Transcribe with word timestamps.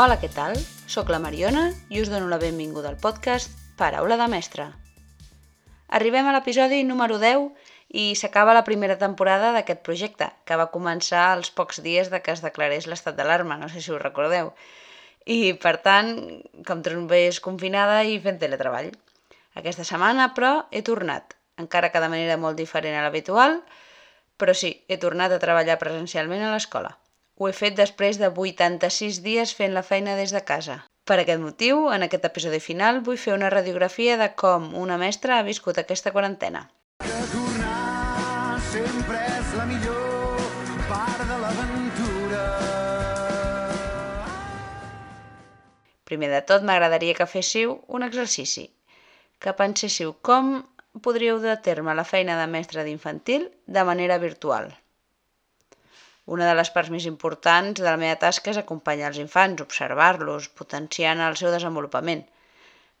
Hola, 0.00 0.14
què 0.16 0.30
tal? 0.32 0.54
Soc 0.88 1.10
la 1.12 1.18
Mariona 1.20 1.66
i 1.92 1.98
us 2.00 2.08
dono 2.08 2.24
la 2.30 2.38
benvinguda 2.40 2.88
al 2.88 2.96
podcast 2.96 3.50
Paraula 3.76 4.16
de 4.16 4.24
Mestre. 4.32 4.64
Arribem 5.98 6.30
a 6.30 6.32
l'episodi 6.32 6.78
número 6.88 7.18
10 7.20 7.50
i 8.00 8.06
s'acaba 8.16 8.54
la 8.56 8.62
primera 8.64 8.96
temporada 8.96 9.50
d'aquest 9.52 9.82
projecte, 9.84 10.30
que 10.48 10.56
va 10.56 10.70
començar 10.72 11.26
als 11.34 11.52
pocs 11.52 11.82
dies 11.84 12.08
de 12.08 12.22
que 12.24 12.32
es 12.32 12.40
declarés 12.40 12.88
l'estat 12.88 13.20
d'alarma, 13.20 13.60
no 13.60 13.68
sé 13.68 13.84
si 13.84 13.92
us 13.92 14.00
recordeu. 14.00 14.54
I, 15.28 15.52
per 15.60 15.76
tant, 15.84 16.16
com 16.64 16.80
trombés 16.80 17.42
confinada 17.44 18.00
i 18.08 18.16
fent 18.24 18.40
teletreball. 18.40 18.88
Aquesta 19.60 19.84
setmana, 19.84 20.32
però, 20.32 20.54
he 20.72 20.80
tornat, 20.80 21.36
encara 21.60 21.92
que 21.92 22.00
de 22.00 22.08
manera 22.08 22.40
molt 22.40 22.56
diferent 22.56 22.96
a 22.96 23.04
l'habitual, 23.04 23.60
però 24.40 24.56
sí, 24.56 24.72
he 24.88 24.96
tornat 24.96 25.36
a 25.36 25.42
treballar 25.44 25.76
presencialment 25.84 26.48
a 26.48 26.56
l'escola. 26.56 26.96
Ho 27.42 27.48
he 27.50 27.54
fet 27.58 27.74
després 27.74 28.20
de 28.20 28.28
86 28.30 29.16
dies 29.24 29.52
fent 29.58 29.72
la 29.74 29.82
feina 29.82 30.12
des 30.14 30.30
de 30.30 30.40
casa. 30.46 30.74
Per 31.10 31.16
aquest 31.18 31.40
motiu, 31.42 31.88
en 31.90 32.04
aquest 32.06 32.26
episodi 32.28 32.60
final, 32.62 33.00
vull 33.08 33.16
fer 33.18 33.32
una 33.34 33.48
radiografia 33.50 34.14
de 34.20 34.28
com 34.42 34.68
una 34.78 34.94
mestra 35.00 35.38
ha 35.40 35.46
viscut 35.48 35.80
aquesta 35.82 36.12
quarantena. 36.14 36.60
Que 37.02 37.16
tornar 37.32 38.60
sempre 38.68 39.18
és 39.38 39.50
la 39.58 39.66
millor 39.72 40.44
part 40.92 41.24
de 41.32 41.38
l'aventura. 41.40 42.44
Primer 46.12 46.30
de 46.36 46.42
tot, 46.52 46.62
m'agradaria 46.62 47.16
que 47.18 47.26
féssiu 47.32 47.74
un 47.88 48.06
exercici, 48.06 48.68
que 49.42 49.56
penséssiu 49.64 50.14
com 50.30 50.60
podríeu 51.08 51.42
a 51.50 51.58
terme 51.66 51.98
la 51.98 52.06
feina 52.06 52.38
de 52.38 52.46
mestre 52.54 52.86
d'infantil 52.86 53.50
de 53.66 53.84
manera 53.90 54.22
virtual. 54.28 54.70
Una 56.32 56.46
de 56.48 56.52
les 56.56 56.70
parts 56.74 56.90
més 56.94 57.06
importants 57.08 57.80
de 57.80 57.84
la 57.86 57.98
meva 58.00 58.18
tasca 58.20 58.52
és 58.52 58.58
acompanyar 58.60 59.10
els 59.10 59.18
infants, 59.20 59.60
observar-los, 59.64 60.48
potenciant 60.60 61.20
el 61.20 61.36
seu 61.40 61.50
desenvolupament. 61.52 62.22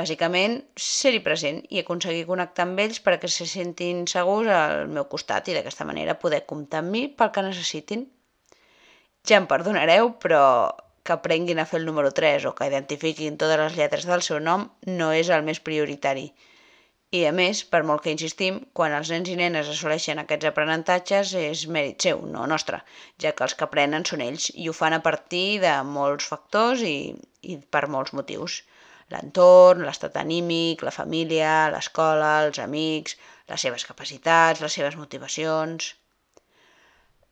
Bàsicament, 0.00 0.56
ser-hi 0.86 1.20
present 1.28 1.60
i 1.70 1.80
aconseguir 1.80 2.26
connectar 2.28 2.66
amb 2.66 2.82
ells 2.84 3.00
perquè 3.04 3.30
se 3.30 3.46
sentin 3.48 4.02
segurs 4.10 4.50
al 4.52 4.90
meu 4.96 5.06
costat 5.12 5.48
i 5.48 5.54
d'aquesta 5.56 5.86
manera 5.90 6.18
poder 6.24 6.42
comptar 6.50 6.82
amb 6.82 6.92
mi 6.96 7.04
pel 7.20 7.30
que 7.36 7.46
necessitin. 7.46 8.02
Ja 9.28 9.38
em 9.40 9.46
perdonareu, 9.52 10.10
però 10.24 10.42
que 11.06 11.14
aprenguin 11.14 11.62
a 11.62 11.68
fer 11.70 11.80
el 11.80 11.86
número 11.88 12.10
3 12.16 12.48
o 12.50 12.54
que 12.58 12.68
identifiquin 12.68 13.38
totes 13.40 13.60
les 13.62 13.78
lletres 13.78 14.08
del 14.10 14.26
seu 14.26 14.40
nom 14.50 14.66
no 14.98 15.12
és 15.12 15.30
el 15.36 15.46
més 15.48 15.62
prioritari. 15.68 16.26
I, 17.16 17.18
a 17.28 17.32
més, 17.38 17.58
per 17.72 17.80
molt 17.88 18.02
que 18.04 18.12
insistim, 18.14 18.56
quan 18.78 18.94
els 18.98 19.10
nens 19.12 19.28
i 19.30 19.34
nenes 19.40 19.68
assoleixen 19.72 20.20
aquests 20.22 20.48
aprenentatges 20.50 21.34
és 21.40 21.64
mèrit 21.76 22.06
seu, 22.06 22.22
no 22.36 22.46
nostre, 22.52 22.80
ja 23.24 23.32
que 23.36 23.44
els 23.46 23.54
que 23.58 23.66
aprenen 23.66 24.06
són 24.10 24.24
ells 24.24 24.48
i 24.64 24.66
ho 24.70 24.74
fan 24.78 24.96
a 24.96 25.02
partir 25.04 25.44
de 25.64 25.74
molts 25.96 26.30
factors 26.32 26.82
i, 26.88 26.96
i 27.52 27.58
per 27.76 27.84
molts 27.96 28.16
motius. 28.18 28.56
L'entorn, 29.14 29.84
l'estat 29.86 30.16
anímic, 30.24 30.82
la 30.88 30.96
família, 30.98 31.52
l'escola, 31.76 32.32
els 32.48 32.62
amics, 32.66 33.18
les 33.52 33.68
seves 33.68 33.86
capacitats, 33.92 34.64
les 34.66 34.80
seves 34.80 34.98
motivacions... 35.04 35.92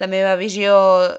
La 0.00 0.06
meva 0.08 0.32
visió 0.40 0.74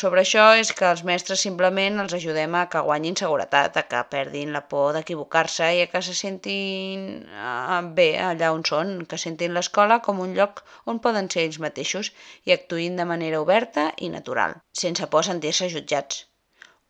sobre 0.00 0.22
això 0.22 0.44
és 0.56 0.70
que 0.76 0.86
els 0.88 1.02
mestres 1.04 1.42
simplement 1.44 2.00
els 2.00 2.14
ajudem 2.16 2.54
a 2.56 2.62
que 2.72 2.80
guanyin 2.86 3.18
seguretat, 3.20 3.74
a 3.76 3.82
que 3.88 3.98
perdin 4.14 4.54
la 4.56 4.62
por 4.70 4.94
d'equivocar-se 4.96 5.66
i 5.76 5.82
a 5.82 5.88
que 5.92 6.00
se 6.06 6.14
sentin 6.16 7.02
eh, 7.20 7.80
bé 7.98 8.06
allà 8.28 8.48
on 8.56 8.64
són, 8.70 8.94
que 9.10 9.18
sentin 9.20 9.52
l'escola 9.52 9.98
com 10.06 10.22
un 10.24 10.32
lloc 10.38 10.62
on 10.88 11.02
poden 11.06 11.28
ser 11.34 11.44
ells 11.44 11.58
mateixos 11.64 12.10
i 12.48 12.54
actuïn 12.56 12.96
de 12.96 13.06
manera 13.12 13.42
oberta 13.44 13.90
i 14.06 14.08
natural, 14.14 14.56
sense 14.84 15.10
por 15.12 15.28
sentir-se 15.28 15.68
jutjats. 15.74 16.24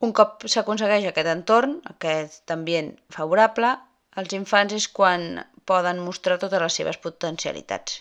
Un 0.07 0.15
cop 0.21 0.47
s'aconsegueix 0.55 1.09
aquest 1.11 1.33
entorn, 1.35 1.75
aquest 1.97 2.55
ambient 2.55 2.95
favorable, 3.19 3.75
els 4.23 4.39
infants 4.39 4.79
és 4.79 4.87
quan 5.01 5.27
poden 5.67 5.99
mostrar 6.07 6.39
totes 6.39 6.63
les 6.63 6.79
seves 6.79 7.03
potencialitats. 7.09 8.01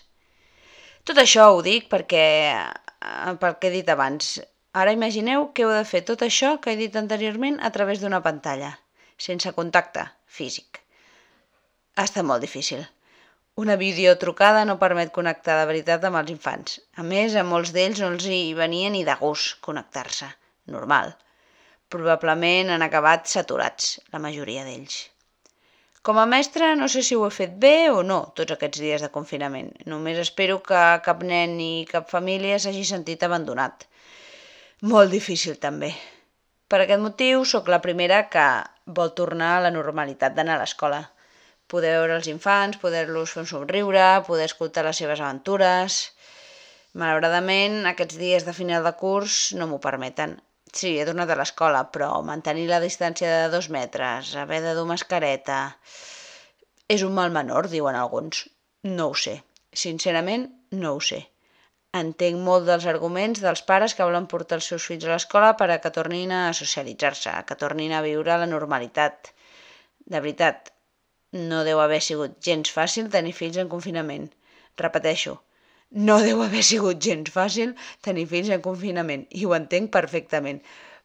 Tot 1.02 1.18
això 1.18 1.50
ho 1.50 1.62
dic 1.66 1.90
perquè 1.90 2.26
pel 3.42 3.58
que 3.58 3.68
he 3.68 3.76
dit 3.76 3.90
abans. 3.92 4.32
Ara 4.72 4.94
imagineu 4.96 5.50
que 5.52 5.66
heu 5.66 5.72
de 5.74 5.84
fer 5.88 6.00
tot 6.08 6.24
això 6.24 6.54
que 6.62 6.72
he 6.72 6.80
dit 6.80 6.96
anteriorment 6.96 7.58
a 7.60 7.70
través 7.74 8.00
d'una 8.00 8.22
pantalla, 8.24 8.70
sense 9.26 9.52
contacte 9.58 10.06
físic. 10.38 10.80
Ha 11.96 12.06
estat 12.08 12.24
molt 12.24 12.40
difícil. 12.40 12.86
Una 13.60 13.76
videotrucada 13.76 14.64
no 14.64 14.78
permet 14.80 15.12
connectar 15.12 15.58
de 15.60 15.66
veritat 15.68 16.06
amb 16.08 16.16
els 16.22 16.32
infants. 16.32 16.78
A 16.96 17.04
més, 17.04 17.36
a 17.36 17.44
molts 17.44 17.74
d'ells 17.76 18.00
no 18.00 18.08
els 18.14 18.24
hi 18.24 18.54
venia 18.56 18.88
ni 18.94 19.04
de 19.04 19.16
gust 19.20 19.60
connectar-se. 19.66 20.30
Normal. 20.72 21.12
Probablement 21.92 22.72
han 22.72 22.86
acabat 22.88 23.28
saturats, 23.28 23.98
la 24.14 24.22
majoria 24.24 24.64
d'ells. 24.64 25.02
Com 26.02 26.18
a 26.18 26.26
mestra 26.26 26.72
no 26.74 26.88
sé 26.90 27.00
si 27.06 27.14
ho 27.14 27.22
he 27.28 27.34
fet 27.34 27.52
bé 27.62 27.76
o 27.94 28.00
no 28.02 28.16
tots 28.38 28.54
aquests 28.54 28.80
dies 28.82 29.02
de 29.04 29.10
confinament. 29.16 29.68
Només 29.86 30.18
espero 30.18 30.56
que 30.66 30.80
cap 31.04 31.22
nen 31.28 31.54
ni 31.60 31.86
cap 31.90 32.08
família 32.10 32.56
s'hagi 32.58 32.82
sentit 32.88 33.22
abandonat. 33.22 33.86
Molt 34.92 35.14
difícil 35.14 35.60
també. 35.62 35.92
Per 36.66 36.80
aquest 36.82 37.04
motiu 37.04 37.44
sóc 37.46 37.70
la 37.70 37.78
primera 37.86 38.18
que 38.34 38.48
vol 38.98 39.14
tornar 39.20 39.52
a 39.54 39.62
la 39.68 39.70
normalitat 39.70 40.34
d'anar 40.34 40.58
a 40.58 40.64
l'escola. 40.64 41.00
Poder 41.70 41.94
veure 41.94 42.18
els 42.18 42.26
infants, 42.34 42.82
poder-los 42.82 43.36
fer 43.36 43.44
un 43.44 43.50
somriure, 43.54 44.06
poder 44.26 44.50
escoltar 44.50 44.88
les 44.88 44.98
seves 45.04 45.22
aventures... 45.22 46.02
Malauradament, 47.00 47.86
aquests 47.88 48.18
dies 48.20 48.44
de 48.44 48.52
final 48.52 48.84
de 48.84 48.90
curs 49.00 49.36
no 49.56 49.64
m'ho 49.70 49.78
permeten. 49.80 50.34
Sí, 50.80 50.90
he 50.98 51.04
tornat 51.08 51.30
a 51.32 51.36
l'escola, 51.38 51.82
però 51.94 52.08
mantenir 52.24 52.64
la 52.70 52.80
distància 52.84 53.28
de 53.32 53.50
dos 53.54 53.68
metres, 53.76 54.34
haver 54.44 54.62
de 54.64 54.74
dur 54.78 54.88
mascareta... 54.88 55.58
És 56.92 57.02
un 57.06 57.12
mal 57.16 57.30
menor, 57.32 57.68
diuen 57.72 57.96
alguns. 57.96 58.42
No 58.96 59.10
ho 59.10 59.14
sé. 59.24 59.36
Sincerament, 59.82 60.48
no 60.82 60.96
ho 60.96 61.04
sé. 61.08 61.20
Entenc 62.00 62.40
molt 62.48 62.66
dels 62.68 62.88
arguments 62.90 63.40
dels 63.44 63.62
pares 63.68 63.94
que 63.96 64.08
volen 64.08 64.26
portar 64.32 64.58
els 64.58 64.68
seus 64.72 64.88
fills 64.90 65.06
a 65.06 65.12
l'escola 65.12 65.52
per 65.60 65.68
a 65.72 65.78
que 65.84 65.92
tornin 65.96 66.32
a 66.32 66.42
socialitzar-se, 66.58 67.32
que 67.48 67.58
tornin 67.62 67.92
a 67.92 68.02
viure 68.04 68.36
la 68.42 68.48
normalitat. 68.50 69.32
De 70.14 70.20
veritat, 70.20 70.72
no 71.52 71.62
deu 71.68 71.80
haver 71.84 72.00
sigut 72.04 72.40
gens 72.48 72.72
fàcil 72.76 73.12
tenir 73.16 73.36
fills 73.36 73.60
en 73.60 73.72
confinament. 73.72 74.28
Repeteixo, 74.84 75.38
no 75.92 76.20
deu 76.24 76.40
haver 76.40 76.62
sigut 76.64 77.00
gens 77.04 77.28
fàcil 77.32 77.74
tenir 78.06 78.24
fills 78.30 78.48
en 78.54 78.62
confinament, 78.64 79.26
i 79.30 79.44
ho 79.44 79.52
entenc 79.56 79.90
perfectament, 79.92 80.62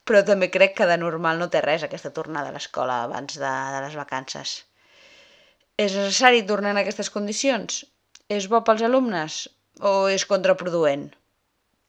però 0.08 0.22
també 0.24 0.48
crec 0.52 0.78
que 0.78 0.88
de 0.88 0.96
normal 1.02 1.42
no 1.42 1.50
té 1.52 1.62
res 1.64 1.84
aquesta 1.84 2.14
tornada 2.16 2.50
a 2.50 2.56
l'escola 2.56 3.02
abans 3.03 3.36
de, 3.36 3.53
de 3.75 3.81
les 3.84 3.98
vacances. 4.00 4.53
És 5.78 5.94
necessari 5.94 6.46
tornar 6.48 6.72
en 6.74 6.80
aquestes 6.81 7.12
condicions? 7.14 7.84
És 8.31 8.48
bo 8.52 8.62
pels 8.64 8.84
alumnes? 8.88 9.48
O 9.84 10.08
és 10.09 10.25
contraproduent? 10.30 11.09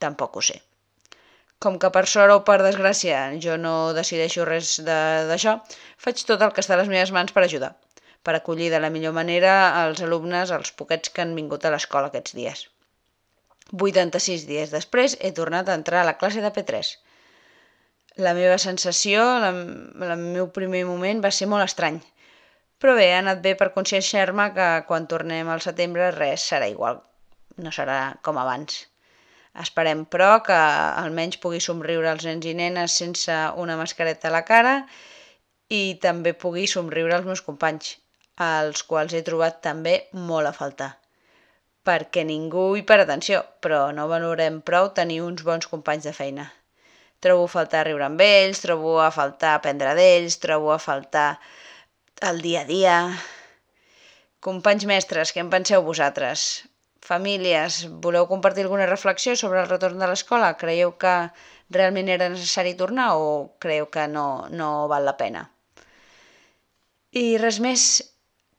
Tampoc 0.03 0.37
ho 0.37 0.43
sé. 0.49 0.59
Com 1.63 1.79
que 1.83 1.91
per 1.95 2.05
sort 2.07 2.35
o 2.35 2.43
per 2.49 2.59
desgràcia 2.63 3.21
jo 3.45 3.57
no 3.59 3.93
decideixo 3.95 4.47
res 4.47 4.75
d'això, 4.89 5.55
faig 6.07 6.25
tot 6.27 6.43
el 6.43 6.53
que 6.55 6.63
està 6.67 6.75
a 6.75 6.81
les 6.83 6.91
meves 6.91 7.15
mans 7.15 7.35
per 7.35 7.47
ajudar, 7.47 7.73
per 8.23 8.35
acollir 8.37 8.71
de 8.75 8.83
la 8.83 8.91
millor 8.95 9.15
manera 9.15 9.55
els 9.85 10.03
alumnes, 10.07 10.51
els 10.59 10.75
poquets 10.83 11.15
que 11.15 11.23
han 11.23 11.39
vingut 11.39 11.65
a 11.65 11.73
l'escola 11.75 12.13
aquests 12.13 12.37
dies. 12.39 12.67
86 13.77 14.47
dies 14.49 14.71
després 14.73 15.17
he 15.21 15.31
tornat 15.37 15.69
a 15.69 15.75
entrar 15.77 16.01
a 16.01 16.09
la 16.09 16.17
classe 16.21 16.41
de 16.41 16.51
P3. 16.53 16.93
La 18.25 18.33
meva 18.35 18.57
sensació, 18.59 19.25
la, 19.43 19.51
el 19.53 20.23
meu 20.23 20.49
primer 20.55 20.85
moment 20.89 21.21
va 21.25 21.31
ser 21.31 21.49
molt 21.53 21.67
estrany. 21.67 21.99
Però 22.81 22.95
bé, 22.97 23.11
ha 23.13 23.19
anat 23.21 23.43
bé 23.45 23.53
per 23.59 23.73
conscienciar-me 23.75 24.49
que 24.57 24.69
quan 24.89 25.07
tornem 25.11 25.51
al 25.53 25.61
setembre 25.61 26.11
res 26.17 26.47
serà 26.53 26.71
igual. 26.71 27.03
No 27.59 27.73
serà 27.75 27.99
com 28.23 28.39
abans. 28.41 28.87
Esperem, 29.59 30.05
però, 30.07 30.31
que 30.47 30.57
almenys 30.57 31.41
pugui 31.43 31.61
somriure 31.61 32.09
als 32.11 32.25
nens 32.29 32.47
i 32.47 32.55
nenes 32.55 32.97
sense 33.03 33.37
una 33.65 33.77
mascareta 33.77 34.31
a 34.31 34.37
la 34.37 34.45
cara 34.49 34.77
i 35.69 35.99
també 36.01 36.33
pugui 36.33 36.69
somriure 36.71 37.19
als 37.19 37.27
meus 37.27 37.43
companys, 37.45 37.97
als 38.39 38.87
quals 38.87 39.13
he 39.13 39.27
trobat 39.27 39.61
també 39.67 39.99
molt 40.15 40.49
a 40.49 40.55
faltar 40.57 40.95
perquè 41.89 42.25
ningú 42.29 42.69
hi 42.77 42.85
per 42.89 43.01
atenció, 43.03 43.43
però 43.65 43.89
no 43.97 44.09
valorem 44.13 44.61
prou 44.71 44.93
tenir 45.01 45.23
uns 45.25 45.45
bons 45.47 45.71
companys 45.73 46.05
de 46.09 46.15
feina. 46.21 46.51
Trobo 47.25 47.49
a 47.49 47.53
faltar 47.55 47.87
riure 47.89 48.07
amb 48.07 48.21
ells, 48.23 48.61
trobo 48.63 48.99
a 49.03 49.11
faltar 49.11 49.57
aprendre 49.57 49.95
d'ells, 49.99 50.37
trobo 50.45 50.71
a 50.75 50.83
faltar 50.83 51.31
el 52.31 52.45
dia 52.45 52.63
a 52.63 52.71
dia... 52.71 52.97
Companys 54.47 54.85
mestres, 54.87 55.33
què 55.35 55.41
en 55.43 55.49
penseu 55.51 55.83
vosaltres? 55.83 56.43
Famílies, 57.03 57.81
voleu 58.05 58.29
compartir 58.31 58.63
alguna 58.63 58.87
reflexió 58.87 59.35
sobre 59.41 59.59
el 59.65 59.67
retorn 59.67 59.99
de 59.99 60.07
l'escola? 60.07 60.53
Creieu 60.61 60.93
que 61.03 61.15
realment 61.75 62.13
era 62.15 62.29
necessari 62.31 62.77
tornar 62.79 63.09
o 63.19 63.25
creieu 63.59 63.89
que 63.91 64.07
no, 64.13 64.29
no 64.61 64.69
val 64.93 65.09
la 65.11 65.17
pena? 65.19 65.43
I 67.19 67.25
res 67.43 67.59
més, 67.65 67.89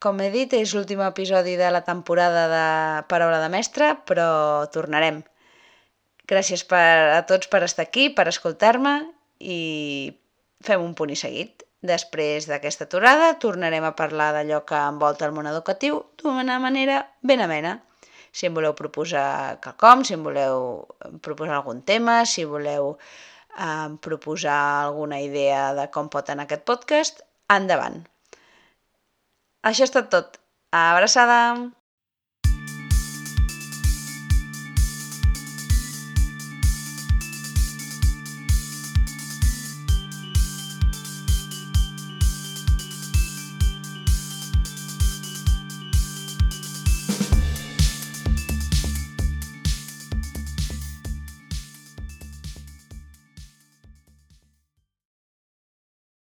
com 0.00 0.20
he 0.24 0.30
dit, 0.32 0.52
és 0.56 0.72
l'últim 0.74 1.02
episodi 1.04 1.58
de 1.60 1.68
la 1.70 1.82
temporada 1.84 2.46
de 2.48 2.66
Paraula 3.12 3.40
de 3.42 3.50
Mestre, 3.52 3.92
però 4.08 4.66
tornarem. 4.72 5.20
Gràcies 6.30 6.62
per, 6.64 7.16
a 7.18 7.20
tots 7.28 7.50
per 7.52 7.60
estar 7.66 7.84
aquí, 7.84 8.08
per 8.16 8.24
escoltar-me 8.30 8.94
i 9.40 9.58
fem 10.64 10.84
un 10.84 10.94
punt 10.96 11.12
i 11.12 11.18
seguit. 11.20 11.66
Després 11.84 12.46
d'aquesta 12.48 12.86
aturada 12.88 13.34
tornarem 13.42 13.84
a 13.88 13.94
parlar 13.96 14.30
d'allò 14.36 14.60
que 14.68 14.80
envolta 14.88 15.26
el 15.28 15.34
món 15.36 15.48
educatiu 15.48 16.02
d'una 16.20 16.58
manera 16.60 17.00
ben 17.20 17.40
amena. 17.44 17.78
Si 18.32 18.46
em 18.46 18.54
voleu 18.56 18.76
proposar 18.78 19.58
quelcom, 19.64 20.04
si 20.04 20.14
em 20.14 20.24
voleu 20.24 20.86
proposar 21.24 21.58
algun 21.58 21.82
tema, 21.82 22.22
si 22.24 22.44
voleu 22.44 22.94
eh, 22.96 23.90
proposar 24.00 24.60
alguna 24.86 25.20
idea 25.24 25.74
de 25.76 25.88
com 25.92 26.08
pot 26.12 26.30
anar 26.30 26.46
aquest 26.48 26.64
podcast, 26.68 27.24
endavant. 27.50 28.04
Això 29.68 29.84
ha 29.84 29.88
estat 29.90 30.10
tot. 30.12 30.38
Abraçada! 30.82 31.40